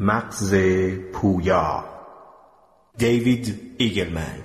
مغز 0.00 0.54
پویا 1.12 1.84
دیوید 2.98 3.74
ایگلمن 3.78 4.38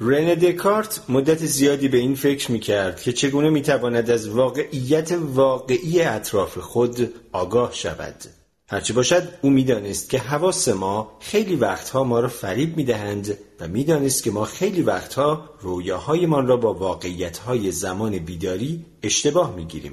رنه 0.00 0.34
دکارت 0.34 1.04
مدت 1.08 1.38
زیادی 1.38 1.88
به 1.88 1.98
این 1.98 2.14
فکر 2.14 2.52
می 2.52 2.60
کرد 2.60 3.00
که 3.00 3.12
چگونه 3.12 3.50
می 3.50 3.62
تواند 3.62 4.10
از 4.10 4.28
واقعیت 4.28 5.12
واقعی 5.12 6.02
اطراف 6.02 6.58
خود 6.58 7.14
آگاه 7.32 7.74
شود. 7.74 8.41
هرچه 8.72 8.94
باشد 8.94 9.28
او 9.42 9.50
می‌دانست 9.50 10.10
که 10.10 10.18
حواس 10.18 10.68
ما 10.68 11.18
خیلی 11.20 11.56
وقتها 11.56 12.04
ما 12.04 12.20
را 12.20 12.28
فریب 12.28 12.76
می‌دهند 12.76 13.38
و 13.60 13.68
می‌دانست 13.68 14.22
که 14.22 14.30
ما 14.30 14.44
خیلی 14.44 14.82
وقتها 14.82 15.44
رویاهایمان 15.60 16.46
را 16.46 16.56
با 16.56 16.74
واقعیتهای 16.74 17.70
زمان 17.70 18.18
بیداری 18.18 18.84
اشتباه 19.02 19.56
می‌گیریم. 19.56 19.92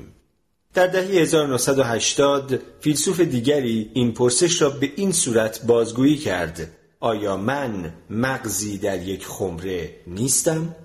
در 0.73 0.87
دهه 0.87 1.05
1980 1.05 2.59
فیلسوف 2.79 3.19
دیگری 3.19 3.91
این 3.93 4.11
پرسش 4.11 4.61
را 4.61 4.69
به 4.69 4.91
این 4.95 5.11
صورت 5.11 5.65
بازگویی 5.65 6.17
کرد 6.17 6.71
آیا 6.99 7.37
من 7.37 7.93
مغزی 8.09 8.77
در 8.77 9.07
یک 9.07 9.25
خمره 9.25 9.95
نیستم؟ 10.07 10.75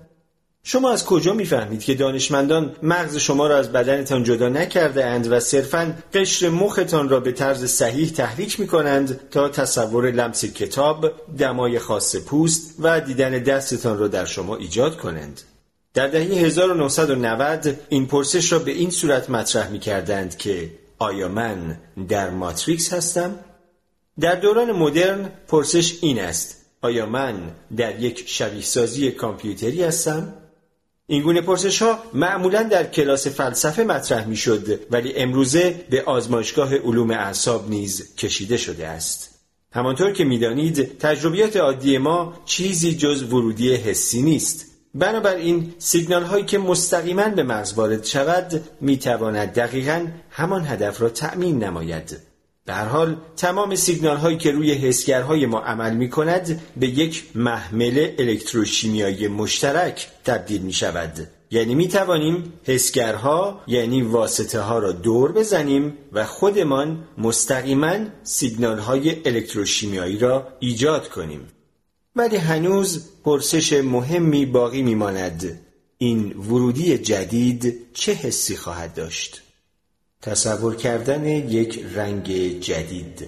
شما 0.67 0.91
از 0.91 1.05
کجا 1.05 1.33
می‌فهمید 1.33 1.83
که 1.83 1.93
دانشمندان 1.93 2.75
مغز 2.83 3.17
شما 3.17 3.47
را 3.47 3.57
از 3.57 3.71
بدنتان 3.71 4.23
جدا 4.23 4.49
نکرده 4.49 5.05
اند 5.05 5.31
و 5.31 5.39
صرفا 5.39 5.97
قشر 6.13 6.49
مختان 6.49 7.09
را 7.09 7.19
به 7.19 7.31
طرز 7.31 7.65
صحیح 7.65 8.09
تحریک 8.09 8.59
می 8.59 8.67
کنند 8.67 9.29
تا 9.29 9.49
تصور 9.49 10.11
لمس 10.11 10.45
کتاب، 10.45 11.11
دمای 11.37 11.79
خاص 11.79 12.15
پوست 12.15 12.75
و 12.79 13.01
دیدن 13.01 13.31
دستتان 13.31 13.97
را 13.97 14.07
در 14.07 14.25
شما 14.25 14.55
ایجاد 14.55 14.97
کنند؟ 14.97 15.41
در 15.93 16.07
دهه 16.07 16.23
1990 16.23 17.77
این 17.89 18.07
پرسش 18.07 18.51
را 18.51 18.59
به 18.59 18.71
این 18.71 18.89
صورت 18.89 19.29
مطرح 19.29 19.69
می 19.69 19.79
کردند 19.79 20.37
که 20.37 20.71
آیا 20.99 21.27
من 21.27 21.77
در 22.09 22.29
ماتریکس 22.29 22.93
هستم؟ 22.93 23.39
در 24.19 24.35
دوران 24.35 24.71
مدرن 24.71 25.31
پرسش 25.47 25.97
این 26.01 26.19
است 26.19 26.65
آیا 26.81 27.05
من 27.05 27.35
در 27.77 27.99
یک 27.99 28.23
شبیه 28.27 28.61
سازی 28.61 29.11
کامپیوتری 29.11 29.83
هستم؟ 29.83 30.33
این 31.07 31.21
گونه 31.21 31.41
پرسش 31.41 31.81
ها 31.81 31.99
معمولا 32.13 32.63
در 32.63 32.83
کلاس 32.83 33.27
فلسفه 33.27 33.83
مطرح 33.83 34.27
می 34.27 34.35
شد 34.35 34.79
ولی 34.91 35.13
امروزه 35.15 35.85
به 35.89 36.03
آزمایشگاه 36.03 36.75
علوم 36.75 37.11
اعصاب 37.11 37.69
نیز 37.69 38.15
کشیده 38.15 38.57
شده 38.57 38.87
است. 38.87 39.39
همانطور 39.71 40.11
که 40.11 40.23
می‌دانید 40.23 40.99
تجربیات 40.99 41.57
عادی 41.57 41.97
ما 41.97 42.33
چیزی 42.45 42.95
جز 42.95 43.23
ورودی 43.23 43.75
حسی 43.75 44.21
نیست. 44.21 44.65
بنابراین 44.95 45.73
سیگنال 45.77 46.23
هایی 46.23 46.45
که 46.45 46.57
مستقیما 46.57 47.29
به 47.29 47.43
مغز 47.43 47.73
وارد 47.73 48.05
شود 48.05 48.63
می 48.81 48.97
تواند 48.97 49.53
دقیقا 49.53 50.07
همان 50.29 50.65
هدف 50.65 51.01
را 51.01 51.09
تأمین 51.09 51.63
نماید. 51.63 52.17
در 52.65 52.85
حال 52.85 53.17
تمام 53.37 53.75
سیگنال 53.75 54.17
هایی 54.17 54.37
که 54.37 54.51
روی 54.51 54.73
حسگرهای 54.73 55.45
ما 55.45 55.59
عمل 55.59 55.95
می 55.95 56.09
کند 56.09 56.61
به 56.77 56.87
یک 56.87 57.23
محمل 57.35 58.09
الکتروشیمیایی 58.19 59.27
مشترک 59.27 60.07
تبدیل 60.25 60.61
می 60.61 60.73
شود. 60.73 61.27
یعنی 61.51 61.75
می 61.75 61.87
توانیم 61.87 62.53
حسگرها 62.63 63.61
یعنی 63.67 64.01
واسطه 64.01 64.59
ها 64.59 64.79
را 64.79 64.91
دور 64.91 65.31
بزنیم 65.31 65.97
و 66.13 66.25
خودمان 66.25 67.03
مستقیما 67.17 67.95
سیگنال 68.23 68.79
های 68.79 69.21
الکتروشیمیایی 69.25 70.17
را 70.17 70.47
ایجاد 70.59 71.09
کنیم. 71.09 71.47
ولی 72.15 72.37
هنوز 72.37 73.09
پرسش 73.23 73.73
مهمی 73.73 74.45
باقی 74.45 74.81
می 74.81 74.95
ماند. 74.95 75.59
این 75.97 76.33
ورودی 76.33 76.97
جدید 76.97 77.87
چه 77.93 78.13
حسی 78.13 78.55
خواهد 78.55 78.93
داشت؟ 78.93 79.44
تصور 80.25 80.75
کردن 80.75 81.25
یک 81.25 81.85
رنگ 81.95 82.59
جدید. 82.59 83.27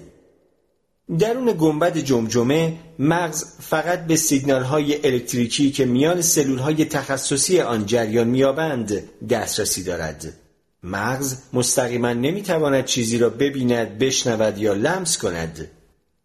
درون 1.20 1.56
گنبد 1.60 1.98
جمجمه 1.98 2.74
مغز 3.00 3.46
فقط 3.60 4.08
به 4.08 4.16
سیگنال 4.16 4.64
های 4.64 5.08
الکتریکی 5.08 5.72
که 5.72 5.86
میان 5.86 6.22
سلول 6.22 6.58
های 6.58 6.86
تخصصی 6.86 7.60
آن 7.60 7.86
جریان 7.86 8.28
میابند 8.28 9.04
دسترسی 9.30 9.84
دارد. 9.84 10.34
مغز 10.84 11.38
مستقیما 11.54 12.14
نمی‌تواند 12.14 12.86
چیزی 12.86 13.18
را 13.18 13.30
ببیند 13.30 13.98
بشنود 13.98 14.58
یا 14.58 14.74
لمس 14.74 15.18
کند. 15.18 15.68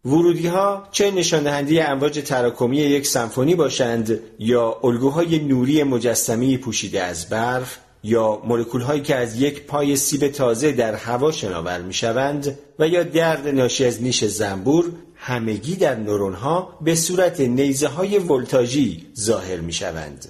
ورودی 0.05 0.47
ها 0.47 0.87
چه 0.91 1.11
نشان 1.11 1.43
دهنده 1.43 1.89
امواج 1.89 2.19
تراکمی 2.19 2.77
یک 2.77 3.07
سمفونی 3.07 3.55
باشند 3.55 4.19
یا 4.39 4.79
الگوهای 4.83 5.39
نوری 5.39 5.83
مجسمه 5.83 6.57
پوشیده 6.57 7.03
از 7.03 7.29
برف 7.29 7.77
یا 8.03 8.41
مولکول 8.45 8.81
هایی 8.81 9.01
که 9.01 9.15
از 9.15 9.41
یک 9.41 9.65
پای 9.65 9.95
سیب 9.95 10.27
تازه 10.27 10.71
در 10.71 10.95
هوا 10.95 11.31
شناور 11.31 11.81
می 11.81 11.93
شوند 11.93 12.59
و 12.79 12.87
یا 12.87 13.03
درد 13.03 13.47
ناشی 13.47 13.85
از 13.85 14.01
نیش 14.01 14.25
زنبور 14.25 14.91
همگی 15.15 15.75
در 15.75 15.95
نورون 15.95 16.33
ها 16.33 16.79
به 16.81 16.95
صورت 16.95 17.41
نیزه 17.41 17.87
های 17.87 18.17
ولتاژی 18.19 19.07
ظاهر 19.19 19.57
می 19.57 19.73
شوند. 19.73 20.27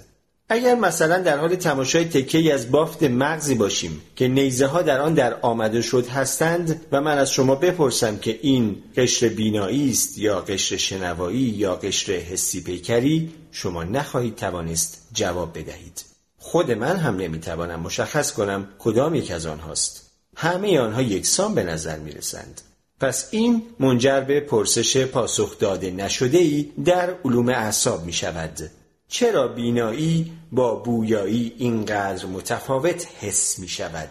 اگر 0.50 0.76
مثلا 0.76 1.20
در 1.20 1.38
حال 1.38 1.56
تماشای 1.56 2.06
تکه 2.06 2.54
از 2.54 2.72
بافت 2.72 3.04
مغزی 3.04 3.56
باشیم 3.56 4.02
که 4.16 4.28
نیزه 4.28 4.66
ها 4.66 4.82
در 4.82 5.02
آن 5.02 5.14
در 5.14 5.40
آمده 5.42 5.82
شد 5.82 6.08
هستند 6.08 6.82
و 6.92 7.02
من 7.02 7.18
از 7.18 7.32
شما 7.32 7.56
بپرسم 7.56 8.18
که 8.18 8.40
این 8.42 8.84
قشر 8.98 9.28
بینایی 9.28 9.90
است 9.90 10.18
یا 10.18 10.40
قشر 10.40 10.78
شنوایی 10.78 11.40
یا 11.40 11.76
قشر 11.76 12.14
حسی 12.14 12.62
پیکری 12.62 13.32
شما 13.52 13.84
نخواهید 13.84 14.36
توانست 14.36 15.08
جواب 15.14 15.58
بدهید. 15.58 16.13
خود 16.46 16.72
من 16.72 16.96
هم 16.96 17.16
نمی‌توانم 17.16 17.80
مشخص 17.80 18.32
کنم 18.32 18.68
کدام 18.80 19.16
یک 19.16 19.32
از 19.32 19.46
آنهاست 19.46 20.12
همه 20.36 20.80
آنها 20.80 21.02
یکسان 21.02 21.56
به 21.56 21.64
نظر 21.64 22.00
می 22.00 22.12
رسند. 22.12 22.62
پس 23.00 23.28
این 23.32 23.64
منجر 23.80 24.22
به 24.22 24.40
پرسش 24.40 24.98
پاسخ 24.98 25.60
داده 25.60 25.92
نشده 25.92 26.38
ای 26.38 26.72
در 26.86 27.16
علوم 27.26 27.50
اعصاب 27.50 28.06
می 28.06 28.14
شود. 28.14 28.70
چرا 29.08 29.48
بینایی 29.48 30.32
با 30.52 30.76
بویایی 30.76 31.54
اینقدر 31.58 32.26
متفاوت 32.26 33.08
حس 33.22 33.60
می 33.60 33.68
شود؟ 33.68 34.10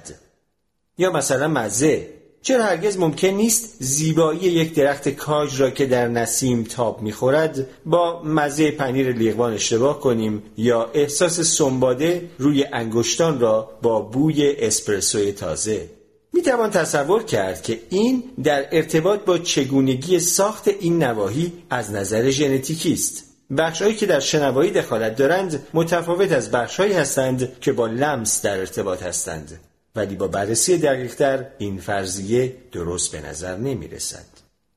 یا 0.99 1.13
مثلا 1.13 1.49
مزه 1.49 2.09
چرا 2.43 2.65
هرگز 2.65 2.99
ممکن 2.99 3.29
نیست 3.29 3.77
زیبایی 3.79 4.41
یک 4.41 4.75
درخت 4.75 5.09
کاج 5.09 5.61
را 5.61 5.71
که 5.71 5.87
در 5.87 6.09
نسیم 6.09 6.65
تاب 6.65 7.03
می‌خورد 7.03 7.67
با 7.87 8.23
مزه 8.23 8.71
پنیر 8.71 9.13
لیغوان 9.13 9.53
اشتباه 9.53 10.01
کنیم 10.01 10.43
یا 10.57 10.91
احساس 10.95 11.41
سنباده 11.41 12.31
روی 12.39 12.65
انگشتان 12.73 13.41
را 13.41 13.71
با 13.83 14.01
بوی 14.01 14.57
اسپرسوی 14.59 15.33
تازه؟ 15.33 15.89
می 16.33 16.43
توان 16.43 16.71
تصور 16.71 17.23
کرد 17.23 17.63
که 17.63 17.81
این 17.91 18.25
در 18.45 18.67
ارتباط 18.73 19.21
با 19.21 19.39
چگونگی 19.39 20.21
ساخت 20.21 20.69
این 20.69 21.03
نواحی 21.03 21.53
از 21.71 21.93
نظر 21.93 22.31
ژنتیکی 22.31 22.93
است. 22.93 23.25
بخشهایی 23.59 23.95
که 23.95 24.07
در 24.07 24.21
شنوایی 24.21 24.71
دخالت 24.71 25.17
دارند 25.17 25.67
متفاوت 25.75 26.33
از 26.33 26.51
بخشهایی 26.51 26.93
هستند 26.93 27.61
که 27.61 27.73
با 27.73 27.87
لمس 27.87 28.43
در 28.43 28.59
ارتباط 28.59 29.03
هستند. 29.03 29.61
ولی 29.97 30.17
با 30.17 30.29
بررسی 30.29 30.79
دقیقتر 30.79 31.47
این 31.59 31.79
فرضیه 31.79 32.57
درست 32.73 33.13
به 33.13 33.29
نظر 33.29 33.57
نمی 33.57 33.89
رسد. 33.89 34.25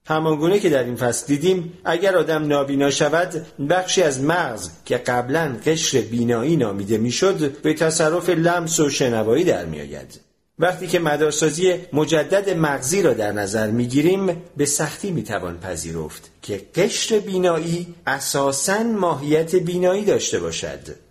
همانگونه 0.07 0.59
که 0.59 0.69
در 0.69 0.83
این 0.83 0.95
فصل 0.95 1.27
دیدیم 1.27 1.73
اگر 1.85 2.17
آدم 2.17 2.47
نابینا 2.47 2.89
شود 2.89 3.45
بخشی 3.69 4.03
از 4.03 4.21
مغز 4.21 4.69
که 4.85 4.97
قبلا 4.97 5.55
قشر 5.65 6.01
بینایی 6.01 6.55
نامیده 6.55 6.97
می‌شد 6.97 7.61
به 7.61 7.73
تصرف 7.73 8.29
لمس 8.29 8.79
و 8.79 8.89
شنوایی 8.89 9.43
در 9.43 9.65
میآید 9.65 10.19
وقتی 10.59 10.87
که 10.87 10.99
مدارسازی 10.99 11.75
مجدد 11.93 12.49
مغزی 12.49 13.01
را 13.01 13.13
در 13.13 13.31
نظر 13.31 13.71
می‌گیریم 13.71 14.41
به 14.57 14.65
سختی 14.65 15.11
می‌توان 15.11 15.59
پذیرفت 15.59 16.31
که 16.41 16.61
قشر 16.75 17.19
بینایی 17.19 17.95
اساساً 18.07 18.83
ماهیت 18.83 19.55
بینایی 19.55 20.05
داشته 20.05 20.39
باشد 20.39 21.04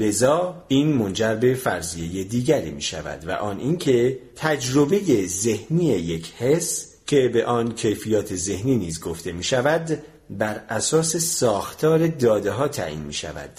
لذا 0.00 0.64
این 0.68 0.92
منجر 0.92 1.34
به 1.34 1.54
فرضیه 1.54 2.24
دیگری 2.24 2.70
می 2.70 2.82
شود 2.82 3.28
و 3.28 3.30
آن 3.30 3.60
اینکه 3.60 4.18
تجربه 4.36 5.26
ذهنی 5.26 5.84
یک 5.84 6.32
حس 6.38 6.94
که 7.06 7.28
به 7.28 7.46
آن 7.46 7.74
کیفیات 7.74 8.36
ذهنی 8.36 8.76
نیز 8.76 9.00
گفته 9.00 9.32
می 9.32 9.44
شود 9.44 9.98
بر 10.30 10.64
اساس 10.68 11.16
ساختار 11.16 12.06
داده 12.06 12.50
ها 12.50 12.68
تعیین 12.68 13.00
می 13.00 13.14
شود 13.14 13.50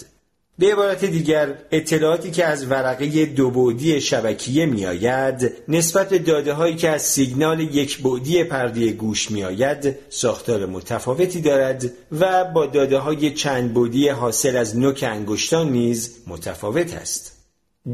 به 0.58 0.72
عبارت 0.72 1.04
دیگر 1.04 1.58
اطلاعاتی 1.70 2.30
که 2.30 2.44
از 2.44 2.70
ورقه 2.70 3.26
دو 3.26 3.50
بعدی 3.50 4.00
شبکیه 4.00 4.66
میآید 4.66 5.52
نسبت 5.68 6.08
به 6.08 6.18
داده 6.18 6.52
هایی 6.52 6.76
که 6.76 6.88
از 6.88 7.02
سیگنال 7.02 7.60
یک 7.60 8.02
بعدی 8.02 8.44
پرده 8.44 8.92
گوش 8.92 9.30
میآید 9.30 9.96
ساختار 10.08 10.66
متفاوتی 10.66 11.40
دارد 11.40 11.90
و 12.12 12.44
با 12.44 12.66
داده 12.66 12.98
های 12.98 13.30
چند 13.30 13.74
بعدی 13.74 14.08
حاصل 14.08 14.56
از 14.56 14.78
نوک 14.78 15.04
انگشتان 15.08 15.72
نیز 15.72 16.16
متفاوت 16.26 16.94
است. 16.94 17.32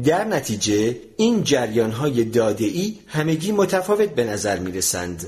در 0.03 0.23
نتیجه 0.23 0.95
این 1.17 1.43
جریان 1.43 1.91
های 1.91 2.23
داده 2.23 2.65
ای 2.65 2.95
همگی 3.07 3.51
متفاوت 3.51 4.09
به 4.09 4.23
نظر 4.23 4.59
می 4.59 4.71
رسند 4.71 5.27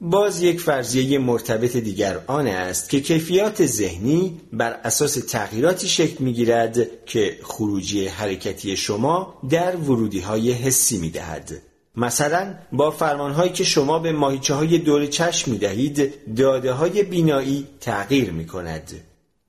باز 0.00 0.42
یک 0.42 0.60
فرضیه 0.60 1.18
مرتبط 1.18 1.76
دیگر 1.76 2.20
آن 2.26 2.46
است 2.46 2.90
که 2.90 3.00
کیفیات 3.00 3.66
ذهنی 3.66 4.40
بر 4.52 4.80
اساس 4.84 5.14
تغییراتی 5.14 5.88
شکل 5.88 6.24
می 6.24 6.32
گیرد 6.32 7.04
که 7.04 7.38
خروجی 7.42 8.06
حرکتی 8.06 8.76
شما 8.76 9.34
در 9.50 9.76
ورودی 9.76 10.20
های 10.20 10.52
حسی 10.52 10.98
می 10.98 11.10
دهد. 11.10 11.62
مثلا 11.96 12.54
با 12.72 12.90
فرمانهایی 12.90 13.52
که 13.52 13.64
شما 13.64 13.98
به 13.98 14.12
ماهیچه 14.12 14.54
های 14.54 14.78
دور 14.78 15.06
چشم 15.06 15.50
می 15.50 15.58
دهید 15.58 16.12
داده 16.36 16.72
های 16.72 17.02
بینایی 17.02 17.66
تغییر 17.80 18.30
می 18.30 18.46
کند. 18.46 18.92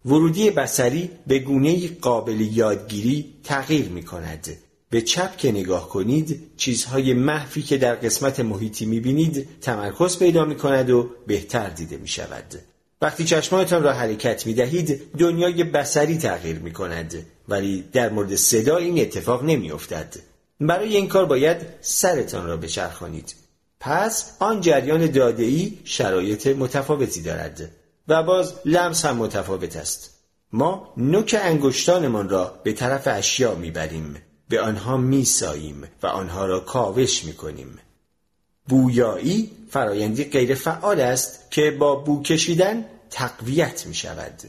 ورودی 0.06 0.50
بسری 0.50 1.10
به 1.28 1.40
گونه 1.40 1.88
قابل 1.88 2.42
یادگیری 2.42 3.26
تغییر 3.44 3.90
می 3.90 4.04
کند. 4.04 4.48
به 4.90 5.02
چپ 5.02 5.38
که 5.38 5.52
نگاه 5.52 5.90
کنید 5.90 6.52
چیزهای 6.58 7.14
محفی 7.14 7.62
که 7.62 7.78
در 7.78 7.96
قسمت 7.96 8.40
محیطی 8.40 8.86
می‌بینید 8.86 9.48
تمرکز 9.62 10.20
پیدا 10.20 10.46
می 10.46 10.56
کند 10.56 10.90
و 10.90 11.10
بهتر 11.28 11.70
دیده 11.70 11.98
می 11.98 12.08
شود. 12.08 12.56
وقتی 13.02 13.24
چشمانتان 13.26 13.84
را 13.84 13.94
حرکت 13.94 14.46
می 14.48 14.54
دهید 14.54 15.12
دنیای 15.18 15.64
بسری 15.64 16.18
تغییر 16.18 16.60
می 16.60 16.74
کند 16.74 17.26
ولی 17.48 17.84
در 17.94 18.10
مورد 18.10 18.36
صدا 18.36 18.78
این 18.78 19.00
اتفاق 19.02 19.44
نمی 19.44 19.72
افتد. 19.72 20.16
برای 20.60 20.96
این 20.96 21.08
کار 21.08 21.26
باید 21.26 21.58
سرتان 21.82 22.48
را 22.48 22.58
بچرخانید. 22.58 23.36
پس 23.80 24.32
آن 24.40 24.62
جریان 24.62 25.12
داده‌ای 25.12 25.78
شرایط 25.84 26.48
متفاوتی 26.48 27.22
دارد 27.22 27.72
و 28.08 28.24
باز 28.24 28.54
لمس 28.66 29.06
هم 29.06 29.18
متفاوت 29.18 29.78
است. 29.78 30.20
ما 30.54 30.94
نوک 30.98 31.36
انگشتانمان 31.42 32.30
را 32.30 32.60
به 32.64 32.74
طرف 32.74 33.08
اشیا 33.08 33.56
می‌بریم 33.56 34.16
به 34.50 34.62
آنها 34.62 34.98
میساییم 34.98 35.84
و 36.04 36.08
آنها 36.08 36.46
را 36.46 36.60
کاوش 36.60 37.26
می‌کنیم 37.26 37.80
بویایی 38.68 39.52
فرایندی 39.70 40.24
غیر 40.24 40.56
فعال 40.56 41.00
است 41.02 41.52
که 41.52 41.72
با 41.72 41.96
بو 41.96 42.24
کشیدن 42.24 42.86
تقویت 43.10 43.88
می 43.88 43.94
شود. 43.94 44.42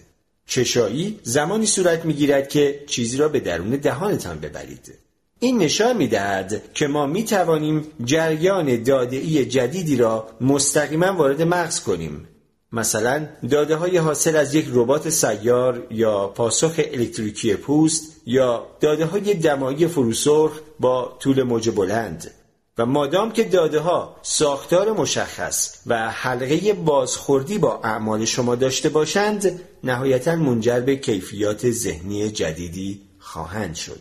چشایی 0.47 1.21
زمانی 1.23 1.67
صورت 1.67 2.05
می 2.05 2.15
گیرد 2.15 2.49
که 2.49 2.85
چیزی 2.87 3.17
را 3.17 3.29
به 3.29 3.41
درون 3.41 3.71
دهانتان 3.71 4.41
ببرید. 4.41 4.95
این 5.41 5.59
نشان 5.59 5.97
می 5.97 6.09
دهد 6.09 6.63
که 6.75 6.87
ما 6.87 7.07
می 7.07 7.25
توانیم 7.25 7.87
جریان 8.05 8.83
دادهی 8.83 9.45
جدیدی 9.45 9.97
را 9.97 10.29
مستقیما 10.41 11.15
وارد 11.15 11.43
مغز 11.43 11.81
کنیم 11.81 12.29
مثلا 12.73 13.27
داده 13.51 13.77
های 13.77 13.97
حاصل 13.97 14.37
از 14.37 14.55
یک 14.55 14.67
ربات 14.73 15.09
سیار 15.09 15.87
یا 15.91 16.27
پاسخ 16.27 16.75
الکتریکی 16.79 17.55
پوست 17.55 18.03
یا 18.27 18.67
داده 18.81 19.07
های 19.07 19.35
دمایی 19.35 19.87
فروسرخ 19.87 20.61
با 20.81 21.17
طول 21.21 21.43
موج 21.43 21.71
بلند. 21.71 22.31
و 22.79 22.87
مادام 22.87 23.33
که 23.33 23.45
داده 23.45 23.81
ها 23.81 24.17
ساختار 24.23 24.93
مشخص 24.93 25.75
و 25.87 26.11
حلقه 26.11 26.73
بازخوردی 26.73 27.59
با 27.59 27.81
اعمال 27.85 28.25
شما 28.25 28.55
داشته 28.55 28.89
باشند 28.89 29.61
نهایتا 29.85 30.37
منجر 30.37 30.81
به 30.81 30.97
کیفیات 30.97 31.71
ذهنی 31.71 32.31
جدیدی 32.31 33.01
خواهند 33.19 33.75
شد. 33.75 34.01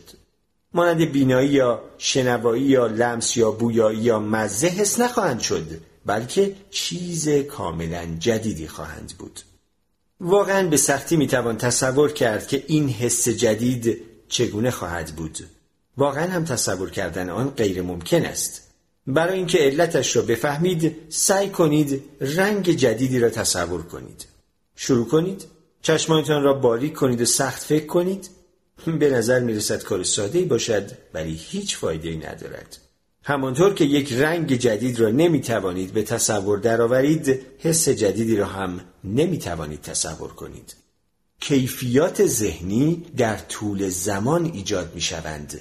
مانند 0.74 1.12
بینایی 1.12 1.48
یا 1.48 1.82
شنوایی 1.98 2.62
یا 2.62 2.86
لمس 2.86 3.36
یا 3.36 3.50
بویایی 3.50 3.98
یا 3.98 4.18
مزه 4.18 4.66
حس 4.66 5.00
نخواهند 5.00 5.40
شد. 5.40 5.89
بلکه 6.10 6.56
چیز 6.70 7.28
کاملا 7.28 8.16
جدیدی 8.18 8.68
خواهند 8.68 9.14
بود. 9.18 9.40
واقعا 10.20 10.68
به 10.68 10.76
سختی 10.76 11.16
می‌توان 11.16 11.56
تصور 11.56 12.12
کرد 12.12 12.48
که 12.48 12.64
این 12.66 12.88
حس 12.88 13.28
جدید 13.28 14.02
چگونه 14.28 14.70
خواهد 14.70 15.16
بود. 15.16 15.38
واقعا 15.96 16.30
هم 16.30 16.44
تصور 16.44 16.90
کردن 16.90 17.28
آن 17.30 17.50
غیر 17.50 17.82
ممکن 17.82 18.24
است. 18.24 18.70
برای 19.06 19.38
اینکه 19.38 19.58
علتش 19.58 20.16
را 20.16 20.22
بفهمید 20.22 20.96
سعی 21.08 21.48
کنید 21.48 22.02
رنگ 22.20 22.70
جدیدی 22.70 23.18
را 23.18 23.30
تصور 23.30 23.82
کنید. 23.82 24.26
شروع 24.76 25.08
کنید 25.08 25.44
چشمانتان 25.82 26.42
را 26.42 26.54
باریک 26.54 26.94
کنید 26.94 27.20
و 27.20 27.24
سخت 27.24 27.62
فکر 27.62 27.86
کنید. 27.86 28.30
به 28.86 29.10
نظر 29.10 29.40
می‌رسد 29.40 29.82
کار 29.82 30.02
ساده 30.02 30.40
باشد 30.42 30.90
ولی 31.14 31.34
هیچ 31.34 31.76
فایده 31.76 32.08
ای 32.08 32.16
ندارد. 32.16 32.78
همانطور 33.30 33.74
که 33.74 33.84
یک 33.84 34.12
رنگ 34.12 34.54
جدید 34.54 35.00
را 35.00 35.08
نمی 35.08 35.40
توانید 35.40 35.92
به 35.92 36.02
تصور 36.02 36.58
درآورید 36.58 37.40
حس 37.58 37.88
جدیدی 37.88 38.36
را 38.36 38.46
هم 38.46 38.80
نمی 39.04 39.38
توانید 39.38 39.80
تصور 39.80 40.28
کنید. 40.28 40.76
کیفیات 41.40 42.26
ذهنی 42.26 43.02
در 43.16 43.36
طول 43.36 43.88
زمان 43.88 44.44
ایجاد 44.44 44.92
می 44.94 45.00
شوند 45.00 45.60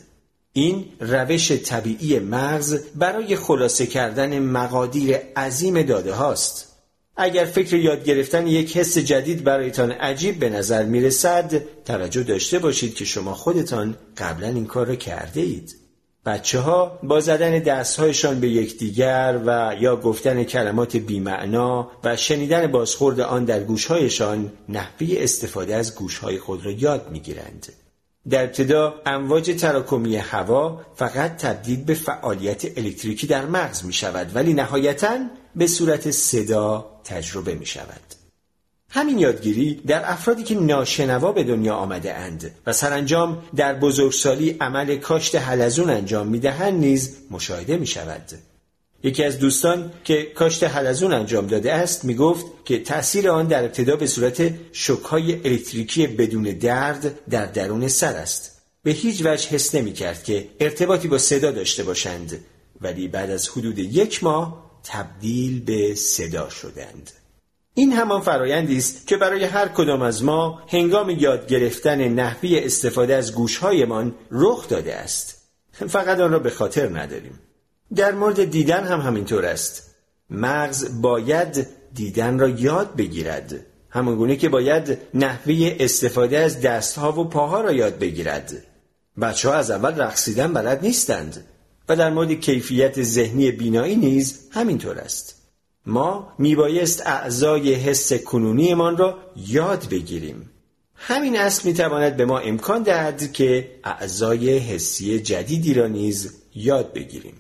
این 0.54 0.86
روش 1.00 1.51
طبیعی 1.51 2.19
مغز 2.19 2.83
برای 2.95 3.36
خلاصه 3.36 3.86
کردن 3.86 4.39
مقادیر 4.39 5.16
عظیم 5.16 5.81
داده 5.81 6.13
هاست. 6.13 6.66
اگر 7.18 7.45
فکر 7.45 7.75
یاد 7.75 8.04
گرفتن 8.04 8.48
یک 8.48 8.77
حس 8.77 8.98
جدید 8.98 9.44
برایتان 9.44 9.92
عجیب 9.92 10.39
به 10.39 10.50
نظر 10.50 10.86
می 10.86 11.01
رسد 11.01 11.62
توجه 11.86 12.24
داشته 12.24 12.60
باشید 12.60 12.95
که 12.95 13.06
شما 13.06 13.33
خودتان 13.33 13.98
قبلا 14.18 14.48
این 14.48 14.66
کار 14.66 14.88
را 14.88 14.95
کرده 14.95 15.42
اید 15.42 15.79
بچه 16.25 16.60
ها 16.60 17.00
با 17.04 17.19
زدن 17.19 17.60
دستهایشان 17.60 18.39
به 18.39 18.50
یکدیگر 18.50 19.39
و 19.45 19.75
یا 19.80 19.95
گفتن 19.95 20.44
کلمات 20.44 20.98
بیمعنا 20.98 21.92
و 22.04 22.16
شنیدن 22.16 22.68
بازخورد 22.68 23.19
آن 23.19 23.45
در 23.45 23.63
گوشهایشان 23.63 24.51
نحوه 24.69 25.07
استفاده 25.12 25.75
از 25.75 25.95
گوشهای 25.95 26.39
خود 26.39 26.66
را 26.66 26.71
یاد 26.71 27.12
می‌گیرند. 27.12 27.68
در 28.30 28.44
ابتدا 28.44 28.94
امواج 29.06 29.51
تراکمی 29.51 30.16
هوا 30.16 30.81
فقط 30.95 31.38
تبدیل 31.38 31.83
به 31.83 31.94
فعالیت 31.94 32.77
الکتریکی 32.77 33.27
در 33.27 33.45
مغز 33.45 33.86
می 33.86 33.94
شود 33.94 34.36
ولی 34.36 34.54
نهایتا 34.54 35.18
به 35.56 35.68
صورت 35.68 36.12
صدا 36.12 36.86
تجربه 37.04 37.56
می 37.56 37.66
شود. 37.66 38.19
همین 38.89 39.19
یادگیری 39.19 39.81
در 39.88 40.12
افرادی 40.12 40.44
که 40.44 40.56
ناشنوا 40.56 41.31
به 41.31 41.44
دنیا 41.44 41.75
آمده 41.75 42.13
اند 42.13 42.51
و 42.68 42.74
سرانجام 42.74 43.44
در 43.56 43.74
بزرگسالی 43.74 44.57
عمل 44.62 44.95
کاشت 44.95 45.36
حلزون 45.36 45.89
انجام 45.89 46.27
می‌دهند 46.27 46.80
نیز 46.80 47.18
مشاهده 47.31 47.77
می 47.77 47.88
شود. 47.88 48.31
یکی 49.03 49.24
از 49.24 49.39
دوستان 49.39 49.91
که 50.03 50.24
کاشت 50.24 50.63
حلزون 50.63 51.13
انجام 51.13 51.47
داده 51.47 51.74
است 51.74 52.06
می 52.06 52.15
گفت 52.15 52.45
که 52.65 52.80
تأثیر 52.80 53.30
آن 53.30 53.47
در 53.47 53.63
ابتدا 53.63 53.95
به 53.95 54.07
صورت 54.07 54.53
شکهای 54.71 55.33
الکتریکی 55.33 56.07
بدون 56.07 56.44
درد 56.44 57.30
در 57.30 57.45
درون 57.45 57.88
سر 57.88 58.13
است. 58.13 58.62
به 58.83 58.92
هیچ 58.92 59.25
وجه 59.25 59.50
حس 59.50 59.75
نمی 59.75 59.94
کرد 59.94 60.24
که 60.24 60.50
ارتباطی 60.59 61.07
با 61.07 61.18
صدا 61.18 61.51
داشته 61.51 61.83
باشند 61.83 62.45
ولی 62.81 63.07
بعد 63.07 63.30
از 63.30 63.50
حدود 63.50 63.80
یک 63.80 64.24
ماه 64.24 64.71
تبدیل 64.83 65.59
به 65.59 65.95
صدا 65.95 66.50
شدند. 66.50 67.12
این 67.80 67.94
همان 67.94 68.22
فرایندی 68.22 68.78
است 68.78 69.08
که 69.08 69.18
برای 69.18 69.44
هر 69.44 69.68
کدام 69.68 70.02
از 70.02 70.24
ما 70.24 70.62
هنگام 70.68 71.09
یاد 71.09 71.48
گرفتن 71.48 72.07
نحوی 72.07 72.59
استفاده 72.59 73.16
از 73.16 73.36
گوشهایمان 73.36 74.16
رخ 74.31 74.68
داده 74.68 74.95
است. 74.95 75.38
فقط 75.71 76.19
آن 76.19 76.31
را 76.31 76.40
به 76.40 76.50
خاطر 76.50 77.00
نداریم. 77.00 77.40
در 77.95 78.12
مورد 78.12 78.44
دیدن 78.44 78.83
هم 78.83 79.02
همینطور 79.02 79.45
است. 79.45 79.95
مغز 80.30 81.02
باید 81.02 81.68
دیدن 81.94 82.40
را 82.40 82.50
یاد 82.50 82.95
بگیرد. 82.95 83.66
همانگونه 83.90 84.36
که 84.36 84.50
باید 84.50 84.98
نحوه 85.14 85.76
استفاده 85.80 86.38
از 86.38 86.62
دستها 86.62 87.21
و 87.21 87.30
پاها 87.30 87.62
را 87.62 87.71
یاد 87.71 88.00
بگیرد. 88.00 88.54
بچه 89.21 89.50
ها 89.50 89.56
از 89.56 89.71
اول 89.71 90.02
رقصیدن 90.02 90.54
بلد 90.54 90.81
نیستند 90.81 91.45
و 91.90 91.95
در 91.95 92.09
مورد 92.09 92.31
کیفیت 92.31 93.04
ذهنی 93.04 93.52
بینایی 93.52 93.95
نیز 93.95 94.50
همینطور 94.52 94.98
است. 94.98 95.39
ما 95.86 96.33
میبایست 96.38 97.07
اعضای 97.07 97.74
حس 97.74 98.14
کنونیمان 98.14 98.98
را 98.98 99.18
یاد 99.36 99.88
بگیریم. 99.92 100.50
همین 100.95 101.38
اصل 101.38 101.68
می‌تواند 101.68 102.18
به 102.18 102.26
ما 102.26 102.40
امکان 102.40 102.83
دهد 102.83 103.31
که 103.33 103.71
اعضای 103.83 104.57
حسی 104.57 105.19
جدیدی 105.19 105.74
را 105.74 105.88
نیز 105.88 106.33
یاد 106.56 106.94
بگیریم. 106.94 107.33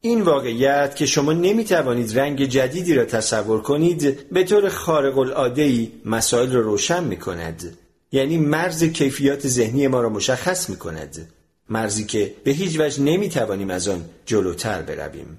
این 0.00 0.22
واقعیت 0.22 0.96
که 0.96 1.06
شما 1.06 1.32
نمی‌توانید 1.32 2.18
رنگ 2.18 2.44
جدیدی 2.44 2.94
را 2.94 3.04
تصور 3.04 3.62
کنید 3.62 4.28
به 4.30 4.44
طور 4.44 4.68
خارق 4.68 5.18
العاده 5.18 5.88
مسائل 6.04 6.52
را 6.52 6.60
روشن 6.60 7.04
می 7.04 7.16
کند 7.16 7.78
یعنی 8.12 8.36
مرز 8.36 8.84
کیفیات 8.84 9.48
ذهنی 9.48 9.88
ما 9.88 10.00
را 10.00 10.08
مشخص 10.08 10.70
می 10.70 10.76
کند 10.76 11.28
مرزی 11.68 12.04
که 12.04 12.34
به 12.44 12.50
هیچ 12.50 12.80
وجه 12.80 13.02
نمی 13.02 13.28
توانیم 13.28 13.70
از 13.70 13.88
آن 13.88 14.04
جلوتر 14.26 14.82
برویم. 14.82 15.38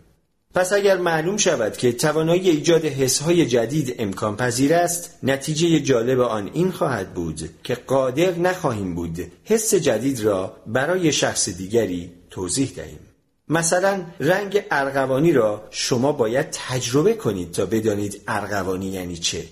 پس 0.56 0.74
اگر 0.74 0.98
معلوم 0.98 1.38
شود 1.38 1.78
که 1.78 1.92
توانایی 1.92 2.50
ایجاد 2.50 2.86
حسهای 2.86 3.46
جدید 3.46 3.96
امکان 4.00 4.36
پذیر 4.36 4.74
است 4.74 5.20
نتیجه 5.24 5.80
جالب 5.80 6.20
آن 6.20 6.50
این 6.54 6.72
خواهد 6.72 7.14
بود 7.14 7.50
که 7.64 7.76
قادر 7.76 8.32
نخواهیم 8.32 8.96
بود 8.96 9.32
حس 9.44 9.76
جدید 9.76 10.22
را 10.22 10.58
برای 10.68 11.12
شخص 11.12 11.50
دیگری 11.50 12.12
توضیح 12.30 12.72
دهیم. 12.76 13.00
مثلا 13.50 14.02
رنگ 14.20 14.64
ارغوانی 14.72 15.32
را 15.32 15.68
شما 15.72 16.12
باید 16.12 16.48
تجربه 16.52 17.14
کنید 17.14 17.52
تا 17.52 17.66
بدانید 17.66 18.22
ارغوانی 18.28 18.88
یعنی 18.88 19.18
چه. 19.18 19.44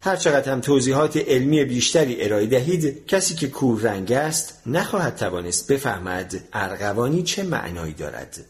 هرچقدر 0.00 0.52
هم 0.52 0.60
توضیحات 0.60 1.16
علمی 1.16 1.64
بیشتری 1.64 2.22
ارائه 2.24 2.46
دهید 2.46 3.06
کسی 3.06 3.34
که 3.34 3.48
کور 3.48 3.80
رنگ 3.80 4.12
است 4.12 4.62
نخواهد 4.66 5.16
توانست 5.16 5.72
بفهمد 5.72 6.40
ارغوانی 6.52 7.22
چه 7.22 7.42
معنایی 7.42 7.92
دارد. 7.92 8.44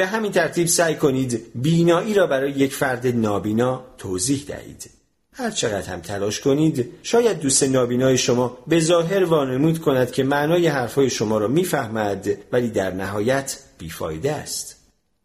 به 0.00 0.06
همین 0.06 0.32
ترتیب 0.32 0.66
سعی 0.66 0.94
کنید 0.94 1.46
بینایی 1.54 2.14
را 2.14 2.26
برای 2.26 2.50
یک 2.50 2.74
فرد 2.74 3.06
نابینا 3.06 3.84
توضیح 3.98 4.44
دهید. 4.48 4.90
هر 5.32 5.50
چقدر 5.50 5.92
هم 5.92 6.00
تلاش 6.00 6.40
کنید 6.40 6.92
شاید 7.02 7.40
دوست 7.40 7.62
نابینای 7.62 8.18
شما 8.18 8.58
به 8.66 8.80
ظاهر 8.80 9.24
وانمود 9.24 9.78
کند 9.78 10.10
که 10.10 10.24
معنای 10.24 10.66
حرفهای 10.66 11.10
شما 11.10 11.38
را 11.38 11.48
می‌فهمد 11.48 12.28
ولی 12.52 12.68
در 12.68 12.90
نهایت 12.90 13.58
بیفایده 13.78 14.32
است. 14.32 14.76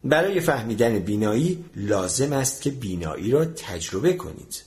برای 0.03 0.39
فهمیدن 0.39 1.00
بینایی 1.00 1.65
لازم 1.75 2.34
است 2.34 2.62
که 2.62 2.70
بینایی 2.70 3.32
را 3.32 3.46
تجربه 3.46 4.13
کنید. 4.13 4.63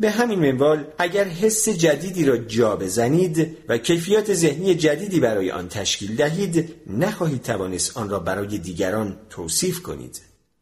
به 0.00 0.10
همین 0.10 0.38
منوال 0.38 0.84
اگر 0.98 1.24
حس 1.24 1.68
جدیدی 1.68 2.24
را 2.24 2.36
جا 2.36 2.76
بزنید 2.76 3.56
و 3.68 3.78
کیفیات 3.78 4.34
ذهنی 4.34 4.74
جدیدی 4.74 5.20
برای 5.20 5.50
آن 5.50 5.68
تشکیل 5.68 6.16
دهید 6.16 6.74
نخواهید 6.86 7.42
توانست 7.42 7.96
آن 7.96 8.08
را 8.08 8.18
برای 8.18 8.58
دیگران 8.58 9.16
توصیف 9.30 9.82
کنید. 9.82 10.20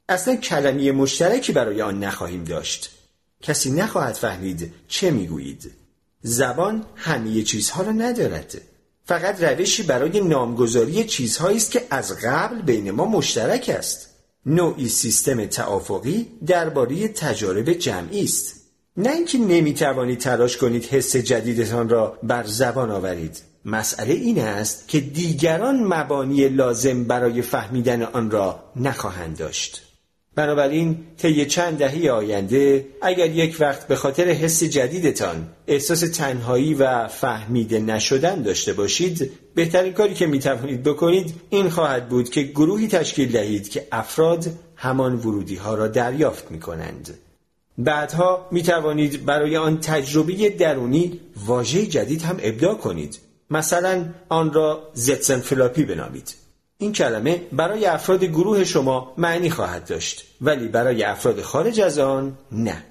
اصلا 0.08 0.36
کلمی 0.36 0.90
مشترکی 0.90 1.52
برای 1.52 1.82
آن 1.82 2.04
نخواهیم 2.04 2.44
داشت. 2.44 2.90
کسی 3.42 3.70
نخواهد 3.70 4.14
فهمید 4.14 4.72
چه 4.88 5.10
می‌گویید. 5.10 5.70
زبان 6.22 6.84
همه 6.94 7.42
چیزها 7.42 7.82
را 7.82 7.92
ندارد. 7.92 8.60
فقط 9.04 9.42
روشی 9.42 9.82
برای 9.82 10.20
نامگذاری 10.20 11.04
چیزهایی 11.04 11.56
است 11.56 11.70
که 11.70 11.86
از 11.90 12.16
قبل 12.24 12.62
بین 12.62 12.90
ما 12.90 13.04
مشترک 13.04 13.74
است. 13.78 14.08
نوعی 14.46 14.88
سیستم 14.88 15.46
توافقی 15.46 16.26
درباره 16.46 17.08
تجارب 17.08 17.72
جمعی 17.72 18.24
است. 18.24 18.57
نه 18.98 19.12
اینکه 19.12 19.38
نمی‌توانید 19.38 20.18
تلاش 20.18 20.56
کنید 20.56 20.84
حس 20.84 21.16
جدیدتان 21.16 21.88
را 21.88 22.18
بر 22.22 22.44
زبان 22.44 22.90
آورید 22.90 23.42
مسئله 23.64 24.14
این 24.14 24.40
است 24.40 24.88
که 24.88 25.00
دیگران 25.00 25.84
مبانی 25.84 26.48
لازم 26.48 27.04
برای 27.04 27.42
فهمیدن 27.42 28.02
آن 28.02 28.30
را 28.30 28.64
نخواهند 28.76 29.36
داشت 29.36 29.82
بنابراین 30.34 30.98
طی 31.18 31.46
چند 31.46 31.78
دهه 31.78 32.10
آینده 32.10 32.86
اگر 33.02 33.30
یک 33.30 33.56
وقت 33.60 33.88
به 33.88 33.96
خاطر 33.96 34.28
حس 34.28 34.64
جدیدتان 34.64 35.48
احساس 35.66 36.00
تنهایی 36.00 36.74
و 36.74 37.08
فهمیده 37.08 37.80
نشدن 37.80 38.42
داشته 38.42 38.72
باشید 38.72 39.30
بهترین 39.54 39.92
کاری 39.92 40.14
که 40.14 40.26
می 40.26 40.38
توانید 40.38 40.82
بکنید 40.82 41.34
این 41.50 41.70
خواهد 41.70 42.08
بود 42.08 42.30
که 42.30 42.42
گروهی 42.42 42.88
تشکیل 42.88 43.32
دهید 43.32 43.68
که 43.68 43.88
افراد 43.92 44.46
همان 44.76 45.14
ورودی 45.14 45.56
ها 45.56 45.74
را 45.74 45.88
دریافت 45.88 46.50
می 46.50 46.60
کنند. 46.60 47.27
بعدها 47.78 48.48
می 48.50 48.62
توانید 48.62 49.24
برای 49.24 49.56
آن 49.56 49.80
تجربه 49.80 50.50
درونی 50.50 51.20
واژه 51.46 51.86
جدید 51.86 52.22
هم 52.22 52.36
ابداع 52.40 52.74
کنید. 52.74 53.18
مثلا 53.50 54.08
آن 54.28 54.52
را 54.52 54.90
زتسن 54.94 55.40
فلاپی 55.40 55.84
بنامید. 55.84 56.34
این 56.78 56.92
کلمه 56.92 57.42
برای 57.52 57.86
افراد 57.86 58.24
گروه 58.24 58.64
شما 58.64 59.14
معنی 59.18 59.50
خواهد 59.50 59.84
داشت 59.84 60.24
ولی 60.40 60.68
برای 60.68 61.02
افراد 61.02 61.42
خارج 61.42 61.80
از 61.80 61.98
آن 61.98 62.38
نه. 62.52 62.84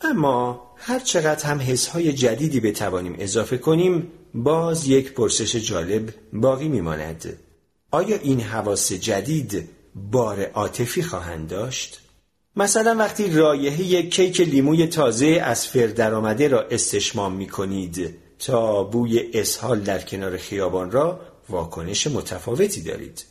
اما 0.00 0.62
هر 0.76 0.98
چقدر 0.98 1.46
هم 1.46 1.60
حسهای 1.60 2.12
جدیدی 2.12 2.60
بتوانیم 2.60 3.16
اضافه 3.18 3.58
کنیم 3.58 4.12
باز 4.34 4.88
یک 4.88 5.12
پرسش 5.12 5.56
جالب 5.56 6.14
باقی 6.32 6.68
میماند. 6.68 7.38
آیا 7.90 8.16
این 8.16 8.40
حواس 8.40 8.92
جدید 8.92 9.68
بار 9.94 10.42
عاطفی 10.42 11.02
خواهند 11.02 11.48
داشت؟ 11.48 12.00
مثلا 12.60 12.94
وقتی 12.94 13.30
رایحه 13.30 14.02
کیک 14.02 14.40
لیموی 14.40 14.86
تازه 14.86 15.26
از 15.26 15.66
فر 15.66 15.86
درآمده 15.86 16.48
را 16.48 16.62
استشمام 16.70 17.32
می 17.32 17.46
کنید 17.46 18.14
تا 18.38 18.82
بوی 18.82 19.30
اسهال 19.34 19.80
در 19.80 19.98
کنار 19.98 20.36
خیابان 20.36 20.90
را 20.90 21.20
واکنش 21.48 22.06
متفاوتی 22.06 22.82
دارید. 22.82 23.24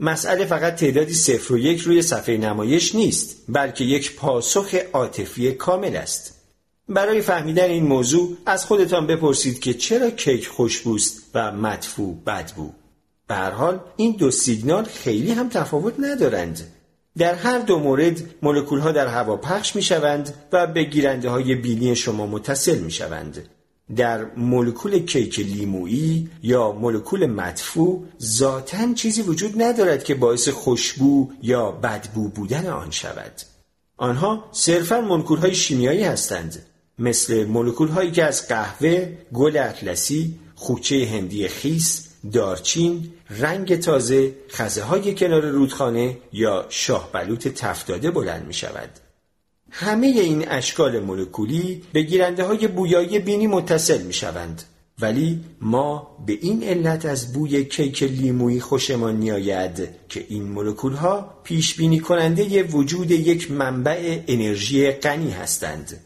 مسئله 0.00 0.44
فقط 0.44 0.74
تعدادی 0.76 1.14
صفر 1.14 1.52
و 1.52 1.58
یک 1.58 1.80
روی 1.80 2.02
صفحه 2.02 2.36
نمایش 2.36 2.94
نیست 2.94 3.36
بلکه 3.48 3.84
یک 3.84 4.16
پاسخ 4.16 4.74
عاطفی 4.92 5.52
کامل 5.52 5.96
است. 5.96 6.34
برای 6.88 7.20
فهمیدن 7.20 7.70
این 7.70 7.86
موضوع 7.86 8.36
از 8.46 8.64
خودتان 8.66 9.06
بپرسید 9.06 9.60
که 9.60 9.74
چرا 9.74 10.10
کیک 10.10 10.48
خوشبوست 10.48 11.22
و 11.34 11.52
مدفوع 11.52 12.16
بدبو. 12.26 12.72
به 13.28 13.36
حال 13.36 13.80
این 13.96 14.12
دو 14.12 14.30
سیگنال 14.30 14.84
خیلی 14.84 15.32
هم 15.32 15.48
تفاوت 15.48 15.94
ندارند. 15.98 16.77
در 17.18 17.34
هر 17.34 17.58
دو 17.58 17.78
مورد 17.78 18.22
مولکول 18.42 18.78
ها 18.78 18.92
در 18.92 19.06
هوا 19.06 19.36
پخش 19.36 19.76
می 19.76 19.82
شوند 19.82 20.34
و 20.52 20.66
به 20.66 20.84
گیرنده 20.84 21.30
های 21.30 21.54
بینی 21.54 21.96
شما 21.96 22.26
متصل 22.26 22.78
می 22.78 22.90
شوند. 22.90 23.48
در 23.96 24.24
مولکول 24.24 24.98
کیک 24.98 25.38
لیمویی 25.38 26.30
یا 26.42 26.72
مولکول 26.72 27.26
مدفوع 27.26 28.04
ذاتا 28.22 28.94
چیزی 28.94 29.22
وجود 29.22 29.62
ندارد 29.62 30.04
که 30.04 30.14
باعث 30.14 30.48
خوشبو 30.48 31.30
یا 31.42 31.70
بدبو 31.70 32.28
بودن 32.28 32.66
آن 32.66 32.90
شود. 32.90 33.32
آنها 33.96 34.44
صرفا 34.52 35.00
مولکول 35.00 35.38
های 35.38 35.54
شیمیایی 35.54 36.04
هستند 36.04 36.66
مثل 36.98 37.44
مولکول 37.44 37.88
هایی 37.88 38.10
که 38.10 38.24
از 38.24 38.48
قهوه، 38.48 39.08
گل 39.32 39.56
اطلسی، 39.56 40.38
خوچه 40.54 41.08
هندی 41.12 41.48
خیس 41.48 42.07
دارچین، 42.32 43.12
رنگ 43.30 43.80
تازه، 43.80 44.34
خزه 44.50 44.82
های 44.82 45.14
کنار 45.14 45.44
رودخانه 45.44 46.18
یا 46.32 46.66
شاه 46.68 47.12
بلوط 47.12 47.48
تفتاده 47.48 48.10
بلند 48.10 48.46
می 48.46 48.54
شود. 48.54 48.90
همه 49.70 50.06
این 50.06 50.48
اشکال 50.48 51.00
مولکولی 51.00 51.82
به 51.92 52.02
گیرنده 52.02 52.44
های 52.44 52.68
بویایی 52.68 53.18
بینی 53.18 53.46
متصل 53.46 54.02
می 54.02 54.12
شوند. 54.12 54.62
ولی 55.00 55.40
ما 55.60 56.16
به 56.26 56.32
این 56.32 56.62
علت 56.62 57.06
از 57.06 57.32
بوی 57.32 57.64
کیک 57.64 58.02
لیمویی 58.02 58.60
خوشمان 58.60 59.16
میآید 59.16 59.88
که 60.08 60.26
این 60.28 60.42
مولکول 60.42 60.92
ها 60.92 61.40
پیش 61.44 61.74
بینی 61.74 61.98
کننده 61.98 62.62
وجود 62.62 63.10
یک 63.10 63.50
منبع 63.50 64.20
انرژی 64.28 64.90
غنی 64.90 65.30
هستند 65.30 66.00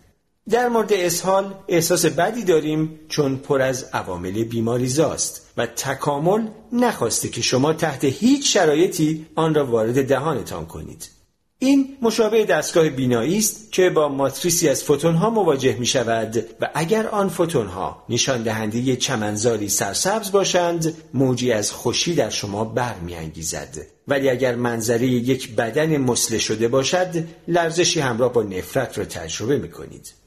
در 0.51 0.69
مورد 0.69 0.93
اسهال 0.93 1.55
احساس 1.69 2.07
بدی 2.07 2.45
داریم 2.45 3.01
چون 3.09 3.37
پر 3.37 3.63
از 3.63 3.85
عوامل 3.93 4.45
بیماریزاست 4.45 5.53
و 5.57 5.67
تکامل 5.67 6.47
نخواسته 6.73 7.29
که 7.29 7.43
شما 7.43 7.73
تحت 7.73 8.05
هیچ 8.05 8.55
شرایطی 8.55 9.27
آن 9.35 9.55
را 9.55 9.67
وارد 9.67 10.09
دهانتان 10.09 10.67
کنید. 10.67 11.11
این 11.59 11.97
مشابه 12.03 12.45
دستگاه 12.45 12.89
بینایی 12.89 13.39
است 13.39 13.73
که 13.73 13.91
با 13.91 14.09
ماتریسی 14.09 14.69
از 14.69 14.83
فوتون 14.83 15.15
ها 15.15 15.31
مواجه 15.31 15.77
می 15.79 15.87
شود 15.87 16.45
و 16.61 16.71
اگر 16.75 17.07
آن 17.07 17.29
فوتون 17.29 17.67
ها 17.67 18.05
نشان 18.09 18.43
دهنده 18.43 18.97
چمنزاری 18.97 19.69
سرسبز 19.69 20.33
باشند 20.33 20.95
موجی 21.15 21.53
از 21.53 21.73
خوشی 21.73 22.15
در 22.15 22.31
شما 22.31 22.65
برمیانگیزد 22.65 23.87
ولی 24.09 24.31
اگر 24.31 24.55
منظره 24.55 25.07
یک 25.07 25.57
بدن 25.57 25.97
مسله 25.97 26.39
شده 26.39 26.69
باشد 26.69 27.25
لرزشی 27.49 28.01
همراه 28.01 28.33
با 28.33 28.43
نفرت 28.43 28.99
را 28.99 29.05
تجربه 29.05 29.59
می 29.59 29.71
کنید. 29.71 30.22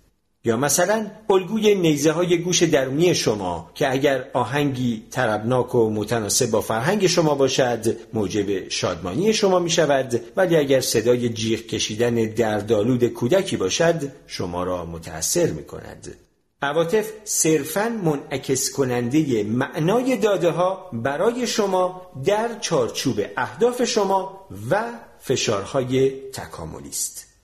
یا 0.45 0.57
مثلا 0.57 1.07
الگوی 1.29 1.75
نیزه 1.75 2.11
های 2.11 2.37
گوش 2.37 2.63
درونی 2.63 3.15
شما 3.15 3.71
که 3.73 3.91
اگر 3.91 4.25
آهنگی 4.33 5.03
طربناک 5.11 5.75
و 5.75 5.89
متناسب 5.89 6.51
با 6.51 6.61
فرهنگ 6.61 7.07
شما 7.07 7.35
باشد 7.35 7.97
موجب 8.13 8.69
شادمانی 8.69 9.33
شما 9.33 9.59
می 9.59 9.69
شود 9.69 10.21
ولی 10.35 10.55
اگر 10.55 10.81
صدای 10.81 11.29
جیغ 11.29 11.59
کشیدن 11.59 12.15
دردالود 12.15 13.07
کودکی 13.07 13.57
باشد 13.57 14.11
شما 14.27 14.63
را 14.63 14.85
متأثر 14.85 15.47
می 15.47 15.63
کند. 15.63 16.15
عواطف 16.61 17.11
صرفا 17.23 17.89
منعکس 18.03 18.71
کننده 18.71 19.43
معنای 19.43 20.17
داده 20.17 20.49
ها 20.49 20.89
برای 20.93 21.47
شما 21.47 22.01
در 22.25 22.59
چارچوب 22.59 23.21
اهداف 23.37 23.83
شما 23.83 24.47
و 24.71 24.83
فشارهای 25.19 26.09
تکاملی 26.31 26.89
است. 26.89 27.34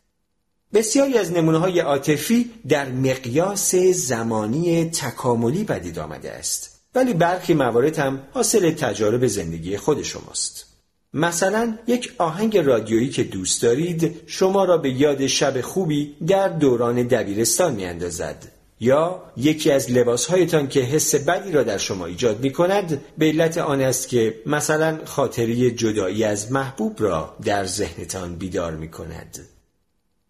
بسیاری 0.74 1.18
از 1.18 1.32
نمونه 1.32 1.58
های 1.58 1.80
عاطفی 1.80 2.52
در 2.68 2.90
مقیاس 2.90 3.76
زمانی 3.76 4.86
تکاملی 4.86 5.64
پدید 5.64 6.00
آمده 6.00 6.32
است 6.32 6.82
ولی 6.96 7.14
برخی 7.14 7.54
موارد 7.54 8.00
هم 8.00 8.22
حاصل 8.32 8.72
تجارب 8.72 9.28
زندگی 9.28 9.78
خود 9.78 10.02
شماست 10.02 10.66
مثلا 11.14 11.78
یک 11.88 12.14
آهنگ 12.18 12.58
رادیویی 12.58 13.10
که 13.10 13.24
دوست 13.24 13.62
دارید 13.62 14.22
شما 14.26 14.66
را 14.66 14.78
به 14.78 14.90
یاد 14.90 15.28
شب 15.28 15.62
خوبی 15.62 16.16
در 16.28 16.48
دوران 16.48 17.04
دبیرستان 17.04 17.76
می 17.76 17.86
اندازد. 17.86 18.52
یا 18.80 19.24
یکی 19.38 19.72
از 19.72 19.92
لباسهایتان 19.92 20.68
که 20.68 20.80
حس 20.80 21.16
بدی 21.16 21.52
را 21.52 21.64
در 21.64 21.78
شما 21.78 22.06
ایجاد 22.06 22.40
می 22.40 22.52
کند 22.52 23.02
به 23.18 23.26
علت 23.26 23.58
آن 23.58 23.82
است 23.82 24.08
که 24.08 24.36
مثلا 24.46 25.00
خاطری 25.06 25.72
جدایی 25.72 26.24
از 26.24 26.52
محبوب 26.52 26.96
را 27.00 27.36
در 27.46 27.66
ذهنتان 27.66 28.36
بیدار 28.36 28.76
می 28.76 28.92
کند. 28.92 29.40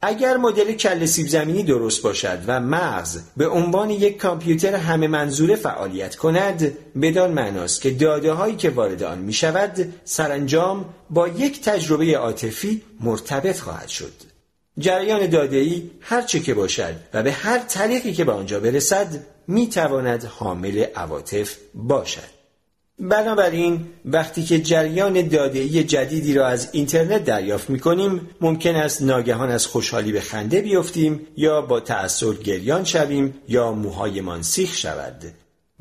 اگر 0.03 0.37
مدل 0.37 0.71
کل 0.71 1.05
سیب 1.05 1.27
زمینی 1.27 1.63
درست 1.63 2.01
باشد 2.01 2.39
و 2.47 2.59
مغز 2.59 3.19
به 3.37 3.47
عنوان 3.47 3.89
یک 3.89 4.17
کامپیوتر 4.17 4.75
همه 4.75 5.07
منظوره 5.07 5.55
فعالیت 5.55 6.15
کند 6.15 6.77
بدان 7.01 7.31
معناست 7.31 7.81
که 7.81 7.91
داده 7.91 8.31
هایی 8.31 8.55
که 8.55 8.69
وارد 8.69 9.03
آن 9.03 9.17
می 9.17 9.33
شود 9.33 9.93
سرانجام 10.03 10.85
با 11.09 11.27
یک 11.27 11.61
تجربه 11.61 12.17
عاطفی 12.17 12.81
مرتبط 12.99 13.59
خواهد 13.59 13.87
شد. 13.87 14.13
جریان 14.79 15.27
داده 15.27 15.57
ای 15.57 15.89
هر 16.01 16.21
چه 16.21 16.39
که 16.39 16.53
باشد 16.53 16.95
و 17.13 17.23
به 17.23 17.31
هر 17.31 17.59
طریقی 17.59 18.13
که 18.13 18.23
به 18.23 18.31
آنجا 18.31 18.59
برسد 18.59 19.07
می 19.47 19.67
تواند 19.67 20.23
حامل 20.23 20.85
عواطف 20.95 21.55
باشد. 21.73 22.40
بنابراین 23.01 23.85
وقتی 24.05 24.43
که 24.43 24.59
جریان 24.59 25.27
داده‌ای 25.27 25.83
جدیدی 25.83 26.33
را 26.33 26.47
از 26.47 26.69
اینترنت 26.71 27.23
دریافت 27.23 27.69
می‌کنیم 27.69 28.29
ممکن 28.41 28.75
است 28.75 29.01
ناگهان 29.01 29.51
از 29.51 29.67
خوشحالی 29.67 30.11
به 30.11 30.21
خنده 30.21 30.61
بیفتیم 30.61 31.27
یا 31.37 31.61
با 31.61 31.79
تأثیر 31.79 32.33
گریان 32.33 32.83
شویم 32.83 33.33
یا 33.47 33.71
موهایمان 33.71 34.41
سیخ 34.41 34.75
شود. 34.75 35.23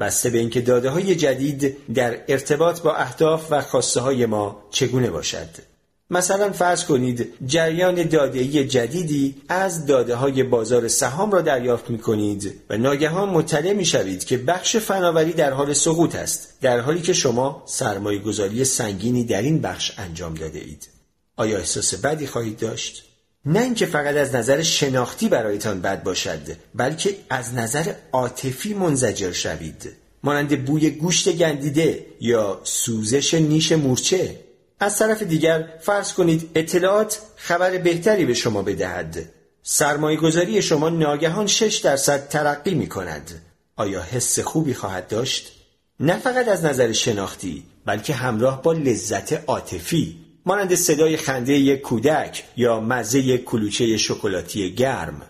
بسته 0.01 0.31
به 0.31 0.39
اینکه 0.39 0.61
داده 0.61 0.91
های 0.91 1.15
جدید 1.15 1.77
در 1.95 2.17
ارتباط 2.29 2.81
با 2.81 2.95
اهداف 2.95 3.47
و 3.51 3.61
خواسته 3.61 4.01
های 4.01 4.27
ما 4.27 4.63
چگونه 4.71 5.11
باشد. 5.11 5.70
مثلا 6.11 6.53
فرض 6.53 6.85
کنید 6.85 7.35
جریان 7.47 8.03
داده‌ای 8.03 8.67
جدیدی 8.67 9.35
از 9.49 9.87
داده 9.87 10.15
های 10.15 10.43
بازار 10.43 10.89
سهام 10.89 11.33
را 11.33 11.41
دریافت 11.41 11.91
می 11.91 11.99
کنید 11.99 12.55
و 12.71 12.77
ناگهان 12.77 13.29
مطلع 13.29 13.73
می 13.73 13.85
شوید 13.85 14.25
که 14.25 14.37
بخش 14.37 14.77
فناوری 14.77 15.33
در 15.33 15.53
حال 15.53 15.73
سقوط 15.73 16.15
است 16.15 16.49
در 16.61 16.81
حالی 16.81 17.01
که 17.01 17.13
شما 17.13 17.63
سرمایه 17.67 18.19
گذاری 18.19 18.65
سنگینی 18.65 19.25
در 19.25 19.43
این 19.43 19.61
بخش 19.61 19.93
انجام 19.99 20.35
داده 20.35 20.59
اید. 20.59 20.89
آیا 21.37 21.59
احساس 21.59 21.95
بدی 21.95 22.27
خواهید 22.27 22.59
داشت؟ 22.59 23.05
نه 23.47 23.61
اینکه 23.61 23.87
فقط 23.87 24.17
از 24.17 24.35
نظر 24.35 24.63
شناختی 24.63 25.29
برایتان 25.29 25.81
بد 25.81 26.03
باشد 26.03 26.57
بلکه 26.75 27.17
از 27.31 27.55
نظر 27.55 27.93
عاطفی 28.13 28.75
منزجر 28.75 29.33
شوید 29.33 29.89
مانند 30.23 30.65
بوی 30.65 30.91
گوشت 30.91 31.33
گندیده 31.33 32.07
یا 32.21 32.61
سوزش 32.65 33.35
نیش 33.35 33.73
مورچه 33.73 34.37
از 34.81 34.99
طرف 34.99 35.23
دیگر 35.23 35.69
فرض 35.81 36.13
کنید 36.13 36.51
اطلاعات 36.55 37.21
خبر 37.37 37.79
بهتری 37.79 38.25
به 38.25 38.35
شما 38.35 38.63
بدهد. 38.63 39.29
سرمایه 39.63 40.17
گذاری 40.17 40.63
شما 40.63 40.89
ناگهان 40.89 41.47
6 41.47 41.77
درصد 41.77 42.29
ترقی 42.29 42.75
می 42.75 42.89
کند 42.89 43.43
آیا 43.77 44.03
حس 44.03 44.41
خوبی 44.41 44.75
خواهد 44.75 45.09
داشت؟ 45.09 45.53
نه 46.01 46.17
فقط 46.17 46.49
از 46.49 46.65
نظر 46.65 46.93
شناختی 46.93 47.63
بلکه 47.87 48.15
همراه 48.15 48.63
با 48.63 48.73
لذت 48.73 49.33
عاطفی. 49.33 50.17
مانند 50.47 50.75
صدای 50.75 51.17
خنده 51.17 51.53
یک 51.53 51.81
کودک 51.81 52.45
یا 52.57 52.81
مزه 52.81 53.39
کلوچه 53.39 53.97
شکلاتی 53.97 54.75
گرم. 54.75 55.23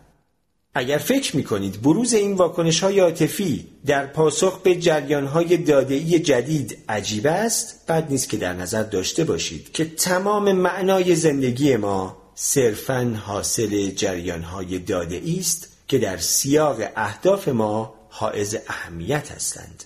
اگر 0.74 0.98
فکر 0.98 1.36
می 1.36 1.44
کنید 1.44 1.82
بروز 1.82 2.14
این 2.14 2.34
واکنش 2.34 2.80
های 2.80 3.00
عاطفی 3.00 3.66
در 3.86 4.06
پاسخ 4.06 4.62
به 4.62 4.74
جریان 4.74 5.26
های 5.26 5.58
جدید 6.18 6.78
عجیب 6.88 7.26
است 7.26 7.86
بد 7.88 8.10
نیست 8.10 8.28
که 8.28 8.36
در 8.36 8.52
نظر 8.52 8.82
داشته 8.82 9.24
باشید 9.24 9.72
که 9.72 9.84
تمام 9.84 10.52
معنای 10.52 11.14
زندگی 11.14 11.76
ما 11.76 12.16
صرفا 12.34 13.20
حاصل 13.26 13.90
جریان 13.90 14.42
های 14.42 14.80
است 15.40 15.68
که 15.88 15.98
در 15.98 16.16
سیاق 16.16 16.76
اهداف 16.96 17.48
ما 17.48 17.94
حائز 18.08 18.56
اهمیت 18.68 19.32
هستند. 19.32 19.84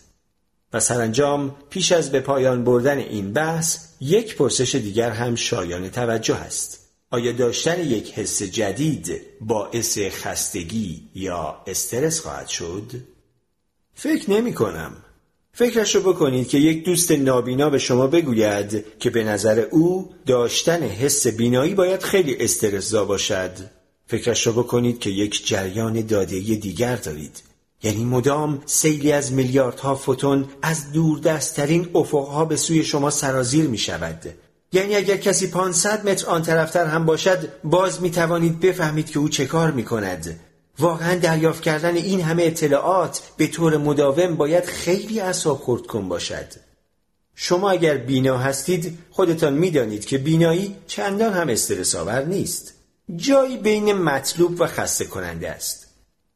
و 0.73 0.81
سرانجام 0.81 1.57
پیش 1.71 1.93
از 1.93 2.13
به 2.13 2.21
پایان 2.21 2.65
بردن 2.65 2.99
این 2.99 3.33
بحث 3.33 3.79
یک 4.01 4.37
پرسش 4.37 4.75
دیگر 4.75 5.11
هم 5.11 5.35
شایان 5.35 5.89
توجه 5.89 6.37
است. 6.37 6.84
آیا 7.11 7.33
داشتن 7.33 7.81
یک 7.81 8.13
حس 8.13 8.43
جدید 8.43 9.21
باعث 9.41 9.99
خستگی 9.99 11.03
یا 11.15 11.63
استرس 11.67 12.21
خواهد 12.21 12.49
شد؟ 12.49 12.91
فکر 13.95 14.31
نمی 14.31 14.55
کنم. 14.55 14.97
فکرش 15.53 15.95
رو 15.95 16.13
بکنید 16.13 16.49
که 16.49 16.59
یک 16.59 16.85
دوست 16.85 17.11
نابینا 17.11 17.71
به 17.71 17.79
شما 17.79 18.07
بگوید 18.07 18.99
که 18.99 19.11
به 19.11 19.25
نظر 19.25 19.59
او 19.59 20.15
داشتن 20.27 20.83
حس 20.83 21.27
بینایی 21.27 21.75
باید 21.75 22.03
خیلی 22.03 22.37
استرسزا 22.37 23.05
باشد. 23.05 23.51
فکرش 24.07 24.47
رو 24.47 24.53
بکنید 24.53 24.99
که 24.99 25.11
یک 25.11 25.47
جریان 25.47 26.07
داده 26.07 26.41
دیگر 26.41 26.97
دارید. 26.97 27.43
یعنی 27.83 28.05
مدام 28.05 28.63
سیلی 28.67 29.13
از 29.13 29.33
میلیاردها 29.33 29.95
فوتون 29.95 30.45
از 30.63 30.93
دوردستترین 30.93 31.89
افقها 31.95 32.45
به 32.45 32.57
سوی 32.57 32.85
شما 32.85 33.11
سرازیر 33.11 33.67
می 33.67 33.79
شود 33.79 34.35
یعنی 34.75 34.97
اگر 34.97 35.17
کسی 35.17 35.47
500 35.47 36.09
متر 36.09 36.27
آن 36.27 36.43
طرفتر 36.43 36.87
هم 36.87 37.07
باشد 37.07 37.49
باز 37.65 38.03
می 38.03 38.11
توانید 38.11 38.61
بفهمید 38.61 39.11
که 39.11 39.19
او 39.19 39.29
چه 39.29 39.47
کار 39.47 39.71
می 39.71 39.85
کند 39.85 40.41
واقعا 40.79 41.19
دریافت 41.19 41.63
کردن 41.63 41.97
این 41.97 42.21
همه 42.21 42.43
اطلاعات 42.43 43.23
به 43.37 43.47
طور 43.47 43.77
مداوم 43.77 44.37
باید 44.37 44.65
خیلی 44.65 45.21
اصاب 45.21 45.59
خورد 45.59 45.87
کن 45.87 46.09
باشد. 46.09 46.47
شما 47.35 47.71
اگر 47.71 47.97
بینا 47.97 48.39
هستید 48.39 48.99
خودتان 49.11 49.53
می‌دانید 49.53 50.05
که 50.05 50.19
بینایی 50.19 50.77
چندان 50.87 51.33
هم 51.33 51.49
استرس 51.49 51.95
آور 51.95 52.25
نیست. 52.25 52.75
جایی 53.17 53.57
بین 53.57 53.93
مطلوب 53.93 54.61
و 54.61 54.67
خسته 54.67 55.05
کننده 55.05 55.51
است. 55.51 55.87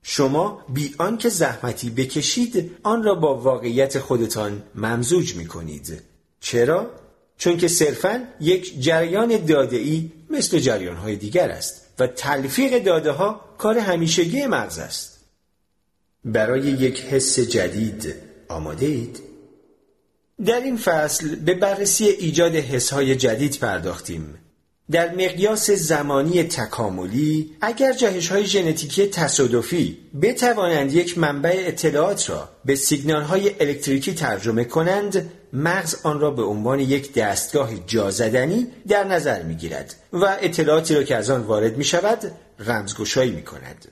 شما 0.03 0.65
بی 0.69 0.95
آنکه 0.99 1.29
زحمتی 1.29 1.91
بکشید 1.91 2.77
آن 2.83 3.03
را 3.03 3.15
با 3.15 3.35
واقعیت 3.35 3.99
خودتان 3.99 4.63
ممزوج 4.75 5.35
می 5.35 5.47
کنید 5.47 6.03
چرا؟ 6.41 6.91
چون 7.39 7.57
که 7.57 7.69
صرفا 7.69 8.29
یک 8.41 8.81
جریان 8.81 9.45
داده 9.45 10.05
مثل 10.31 10.59
جریان 10.59 10.97
های 10.97 11.17
دیگر 11.17 11.51
است 11.51 11.87
و 11.99 12.07
تلفیق 12.07 12.85
داده 12.85 13.11
ها 13.11 13.41
کار 13.59 13.79
همیشگی 13.79 14.47
مغز 14.47 14.79
است 14.79 15.25
برای 16.25 16.61
یک 16.61 17.01
حس 17.01 17.39
جدید 17.39 18.15
آماده 18.49 18.87
اید؟ 18.87 19.21
در 20.47 20.61
این 20.61 20.77
فصل 20.77 21.35
به 21.35 21.55
بررسی 21.55 22.05
ایجاد 22.05 22.55
حس 22.55 22.93
های 22.93 23.17
جدید 23.17 23.59
پرداختیم 23.59 24.35
در 24.91 25.15
مقیاس 25.15 25.71
زمانی 25.71 26.43
تکاملی 26.43 27.57
اگر 27.61 27.93
جهش 27.93 28.29
های 28.29 28.47
ژنتیکی 28.47 29.07
تصادفی 29.07 29.99
بتوانند 30.23 30.95
یک 30.95 31.19
منبع 31.19 31.55
اطلاعات 31.67 32.31
را 32.31 32.49
به 32.65 32.75
سیگنال 32.75 33.23
های 33.23 33.55
الکتریکی 33.61 34.15
ترجمه 34.15 34.65
کنند 34.65 35.31
مغز 35.53 35.97
آن 36.03 36.21
را 36.21 36.31
به 36.31 36.43
عنوان 36.43 36.81
یک 36.81 37.13
دستگاه 37.13 37.71
جازدنی 37.87 38.67
در 38.89 39.05
نظر 39.05 39.43
می 39.43 39.55
گیرد 39.55 39.95
و 40.13 40.37
اطلاعاتی 40.41 40.95
را 40.95 41.03
که 41.03 41.17
از 41.17 41.31
آن 41.31 41.41
وارد 41.41 41.77
می 41.77 41.85
شود 41.85 42.33
رمزگشایی 42.59 43.31
می 43.31 43.43
کند 43.43 43.89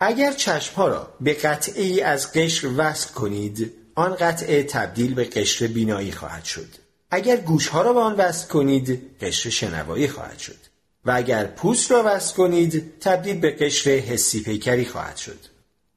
اگر 0.00 0.32
چشمها 0.32 0.88
را 0.88 1.14
به 1.20 1.34
قطعه 1.34 1.82
ای 1.82 2.00
از 2.00 2.32
قشر 2.32 2.68
وصل 2.76 3.12
کنید 3.12 3.72
آن 3.94 4.14
قطعه 4.14 4.62
تبدیل 4.62 5.14
به 5.14 5.24
قشر 5.24 5.66
بینایی 5.66 6.12
خواهد 6.12 6.44
شد. 6.44 6.83
اگر 7.14 7.36
گوشها 7.36 7.82
را 7.82 7.92
به 7.92 8.00
آن 8.00 8.16
وصل 8.16 8.48
کنید 8.48 9.16
قشر 9.20 9.50
شنوایی 9.50 10.08
خواهد 10.08 10.38
شد. 10.38 10.56
و 11.04 11.12
اگر 11.16 11.44
پوست 11.44 11.90
را 11.90 12.02
وصل 12.06 12.34
کنید 12.34 12.92
تبدیل 13.00 13.40
به 13.40 13.50
قشر 13.50 13.90
حسی 13.90 14.42
پیکری 14.42 14.84
خواهد 14.84 15.16
شد. 15.16 15.38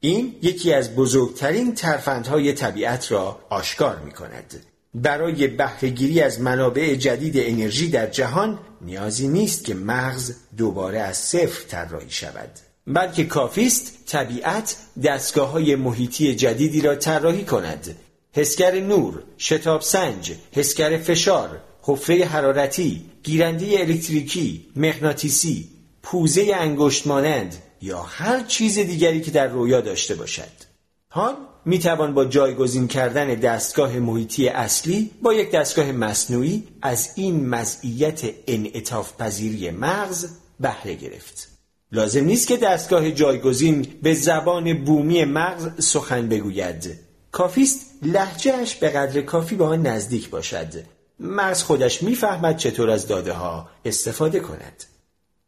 این 0.00 0.34
یکی 0.42 0.72
از 0.72 0.94
بزرگترین 0.94 1.74
ترفندهای 1.74 2.52
طبیعت 2.52 3.12
را 3.12 3.40
آشکار 3.50 3.98
می 3.98 4.12
کند 4.12 4.66
برای 4.94 5.46
بهرهگیری 5.46 6.20
از 6.20 6.40
منابع 6.40 6.94
جدید 6.94 7.34
انرژی 7.36 7.88
در 7.88 8.06
جهان 8.06 8.58
نیازی 8.80 9.28
نیست 9.28 9.64
که 9.64 9.74
مغز 9.74 10.32
دوباره 10.56 11.00
از 11.00 11.16
صفر 11.16 11.68
طراحی 11.68 12.10
شود. 12.10 12.50
بلکه 12.86 13.24
کافی 13.24 13.66
است 13.66 14.06
طبیعت 14.06 14.76
دستگاه 15.04 15.50
های 15.50 15.76
محیطی 15.76 16.34
جدیدی 16.34 16.80
را 16.80 16.94
طراحی 16.94 17.44
کند. 17.44 17.96
حسگر 18.32 18.80
نور، 18.80 19.22
شتاب 19.38 19.82
سنج، 19.82 20.32
حسگر 20.52 20.98
فشار، 20.98 21.60
حفره 21.82 22.24
حرارتی، 22.24 23.04
گیرنده 23.22 23.80
الکتریکی، 23.80 24.66
مغناطیسی، 24.76 25.68
پوزه 26.02 26.52
انگشت 26.54 27.06
مانند 27.06 27.62
یا 27.82 28.02
هر 28.02 28.40
چیز 28.40 28.78
دیگری 28.78 29.20
که 29.20 29.30
در 29.30 29.46
رویا 29.46 29.80
داشته 29.80 30.14
باشد. 30.14 30.68
حال 31.08 31.36
می 31.64 31.78
توان 31.78 32.14
با 32.14 32.24
جایگزین 32.24 32.88
کردن 32.88 33.26
دستگاه 33.26 33.98
محیطی 33.98 34.48
اصلی 34.48 35.10
با 35.22 35.34
یک 35.34 35.50
دستگاه 35.50 35.92
مصنوعی 35.92 36.68
از 36.82 37.12
این 37.14 37.48
مزیت 37.48 38.20
انعطاف 38.46 39.12
پذیری 39.16 39.70
مغز 39.70 40.26
بهره 40.60 40.94
گرفت. 40.94 41.48
لازم 41.92 42.24
نیست 42.24 42.48
که 42.48 42.56
دستگاه 42.56 43.10
جایگزین 43.10 43.86
به 44.02 44.14
زبان 44.14 44.84
بومی 44.84 45.24
مغز 45.24 45.84
سخن 45.84 46.28
بگوید 46.28 47.07
کافیست 47.32 47.86
لحجهش 48.02 48.74
به 48.74 48.88
قدر 48.88 49.20
کافی 49.20 49.56
به 49.56 49.64
آن 49.64 49.86
نزدیک 49.86 50.30
باشد. 50.30 50.72
مغز 51.20 51.62
خودش 51.62 52.02
می‌فهمد 52.02 52.56
چطور 52.56 52.90
از 52.90 53.06
داده 53.06 53.32
ها 53.32 53.68
استفاده 53.84 54.40
کند. 54.40 54.84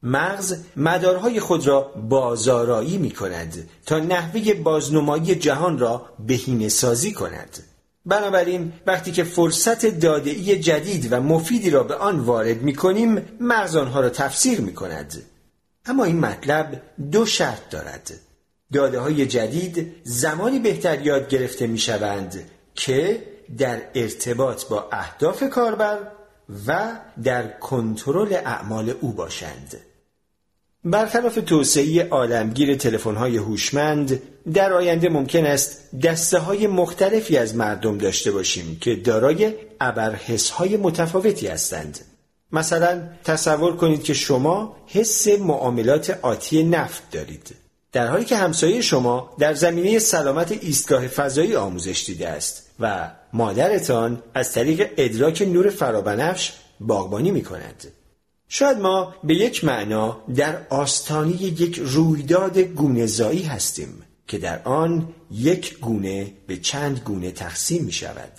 مغز 0.02 0.56
مدارهای 0.76 1.40
خود 1.40 1.66
را 1.66 1.80
بازارایی 1.80 2.98
می 2.98 3.10
کند 3.10 3.68
تا 3.86 3.98
نحوه 3.98 4.54
بازنمایی 4.54 5.34
جهان 5.34 5.78
را 5.78 6.06
بهینه 6.26 6.68
سازی 6.68 7.12
کند. 7.12 7.58
بنابراین 8.06 8.72
وقتی 8.86 9.12
که 9.12 9.24
فرصت 9.24 9.86
دادهی 9.86 10.58
جدید 10.58 11.12
و 11.12 11.20
مفیدی 11.20 11.70
را 11.70 11.82
به 11.82 11.94
آن 11.94 12.20
وارد 12.20 12.62
می 12.62 12.74
کنیم 12.74 13.22
مغز 13.40 13.76
آنها 13.76 14.00
را 14.00 14.08
تفسیر 14.08 14.60
می 14.60 14.74
کند 14.74 15.22
اما 15.86 16.04
این 16.04 16.20
مطلب 16.20 16.82
دو 17.12 17.26
شرط 17.26 17.70
دارد. 17.70 18.10
داده 18.72 18.98
های 18.98 19.26
جدید 19.26 19.94
زمانی 20.04 20.58
بهتر 20.58 21.06
یاد 21.06 21.28
گرفته 21.28 21.66
می 21.66 21.78
شوند 21.78 22.50
که 22.74 23.22
در 23.58 23.80
ارتباط 23.94 24.64
با 24.64 24.88
اهداف 24.92 25.42
کاربر 25.50 25.98
و 26.66 27.00
در 27.22 27.48
کنترل 27.48 28.32
اعمال 28.32 28.94
او 29.00 29.12
باشند. 29.12 29.76
برخلاف 30.84 31.34
توسعه 31.46 32.08
عالمگیر 32.08 32.76
تلفن‌های 32.76 33.36
هوشمند 33.36 34.22
در 34.54 34.72
آینده 34.72 35.08
ممکن 35.08 35.46
است 35.46 35.96
دسته 36.02 36.38
های 36.38 36.66
مختلفی 36.66 37.36
از 37.36 37.56
مردم 37.56 37.98
داشته 37.98 38.32
باشیم 38.32 38.78
که 38.80 38.96
دارای 38.96 39.54
ابرحسهای 39.80 40.76
متفاوتی 40.76 41.46
هستند. 41.46 41.98
مثلا 42.52 43.02
تصور 43.24 43.76
کنید 43.76 44.02
که 44.02 44.14
شما 44.14 44.76
حس 44.86 45.28
معاملات 45.28 46.18
آتی 46.22 46.62
نفت 46.64 47.02
دارید. 47.10 47.54
در 47.92 48.06
حالی 48.06 48.24
که 48.24 48.36
همسایه 48.36 48.80
شما 48.80 49.36
در 49.38 49.54
زمینه 49.54 49.98
سلامت 49.98 50.52
ایستگاه 50.52 51.08
فضایی 51.08 51.56
آموزش 51.56 52.04
دیده 52.06 52.28
است 52.28 52.70
و 52.80 53.10
مادرتان 53.32 54.22
از 54.34 54.52
طریق 54.52 54.90
ادراک 54.96 55.42
نور 55.42 55.70
فرابنفش 55.70 56.52
باغبانی 56.80 57.30
می 57.30 57.42
کند. 57.42 57.86
شاید 58.48 58.78
ما 58.78 59.14
به 59.24 59.34
یک 59.34 59.64
معنا 59.64 60.20
در 60.36 60.66
آستانی 60.68 61.32
یک 61.32 61.80
رویداد 61.84 62.58
گونهزایی 62.58 63.42
هستیم 63.42 64.02
که 64.26 64.38
در 64.38 64.62
آن 64.64 65.08
یک 65.30 65.78
گونه 65.78 66.32
به 66.46 66.56
چند 66.56 67.00
گونه 67.04 67.30
تقسیم 67.30 67.84
می 67.84 67.92
شود. 67.92 68.32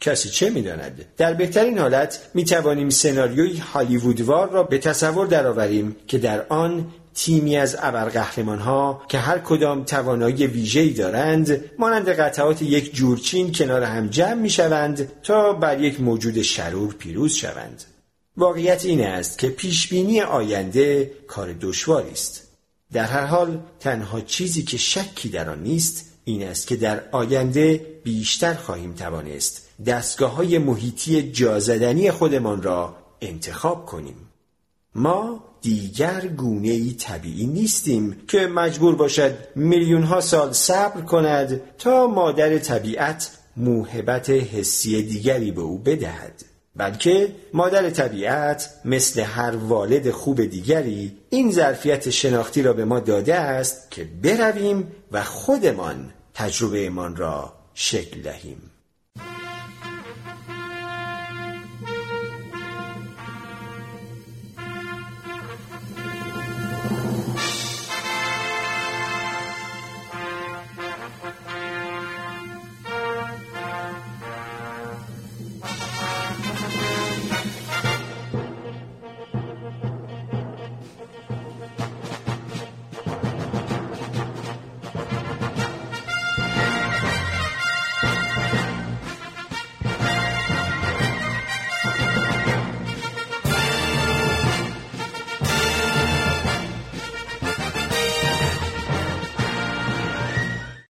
کسی 0.00 0.28
چه 0.28 0.50
می‌داند 0.50 1.04
در 1.16 1.34
بهترین 1.34 1.78
حالت 1.78 2.30
می 2.34 2.44
توانیم 2.44 2.90
سناریوی 2.90 3.56
هالیوودوار 3.56 4.50
را 4.50 4.62
به 4.62 4.78
تصور 4.78 5.26
درآوریم 5.26 5.96
که 6.06 6.18
در 6.18 6.46
آن 6.48 6.92
تیمی 7.14 7.56
از 7.56 7.76
ابرقهرمان 7.80 8.58
ها 8.58 9.02
که 9.08 9.18
هر 9.18 9.38
کدام 9.38 9.84
توانایی 9.84 10.46
ویژه‌ای 10.46 10.90
دارند 10.90 11.64
مانند 11.78 12.08
قطعات 12.08 12.62
یک 12.62 12.94
جورچین 12.94 13.52
کنار 13.52 13.82
هم 13.82 14.08
جمع 14.08 14.34
می 14.34 14.50
شوند 14.50 15.22
تا 15.22 15.52
بر 15.52 15.80
یک 15.80 16.00
موجود 16.00 16.42
شرور 16.42 16.94
پیروز 16.94 17.34
شوند. 17.34 17.84
واقعیت 18.36 18.84
این 18.84 19.04
است 19.04 19.38
که 19.38 19.48
پیشبینی 19.48 20.20
آینده 20.20 21.12
کار 21.26 21.54
دشواری 21.60 22.10
است. 22.10 22.48
در 22.92 23.04
هر 23.04 23.26
حال 23.26 23.60
تنها 23.80 24.20
چیزی 24.20 24.62
که 24.62 24.76
شکی 24.76 25.28
در 25.28 25.50
آن 25.50 25.62
نیست 25.62 26.12
این 26.24 26.42
است 26.42 26.66
که 26.66 26.76
در 26.76 27.02
آینده 27.12 27.86
بیشتر 28.04 28.54
خواهیم 28.54 28.92
توانست 28.92 29.68
دستگاه 29.86 30.34
های 30.34 30.58
محیطی 30.58 31.30
جازدنی 31.30 32.10
خودمان 32.10 32.62
را 32.62 32.96
انتخاب 33.20 33.86
کنیم. 33.86 34.16
ما 34.94 35.44
دیگر 35.62 36.20
گونه 36.20 36.68
ای 36.68 36.92
طبیعی 36.92 37.46
نیستیم 37.46 38.16
که 38.28 38.46
مجبور 38.46 38.94
باشد 38.96 39.34
میلیون 39.56 40.02
ها 40.02 40.20
سال 40.20 40.52
صبر 40.52 41.00
کند 41.00 41.60
تا 41.78 42.06
مادر 42.06 42.58
طبیعت 42.58 43.30
موهبت 43.56 44.30
حسی 44.30 45.02
دیگری 45.02 45.50
به 45.50 45.60
او 45.60 45.78
بدهد. 45.78 46.44
بلکه 46.76 47.34
مادر 47.52 47.90
طبیعت 47.90 48.70
مثل 48.84 49.20
هر 49.20 49.56
والد 49.56 50.10
خوب 50.10 50.44
دیگری 50.44 51.12
این 51.30 51.52
ظرفیت 51.52 52.10
شناختی 52.10 52.62
را 52.62 52.72
به 52.72 52.84
ما 52.84 53.00
داده 53.00 53.34
است 53.34 53.90
که 53.90 54.08
برویم 54.22 54.88
و 55.12 55.24
خودمان 55.24 56.10
تجربه 56.34 56.90
را 57.16 57.52
شکل 57.74 58.22
دهیم. 58.22 58.71